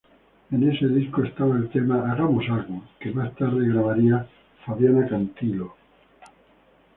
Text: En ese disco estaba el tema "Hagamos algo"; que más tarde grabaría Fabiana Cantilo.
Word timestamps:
En 0.49 0.63
ese 0.67 0.87
disco 0.87 1.23
estaba 1.23 1.55
el 1.57 1.69
tema 1.69 2.11
"Hagamos 2.11 2.43
algo"; 2.49 2.83
que 2.99 3.11
más 3.11 3.35
tarde 3.35 3.67
grabaría 3.67 4.27
Fabiana 4.65 5.07
Cantilo. 5.07 5.75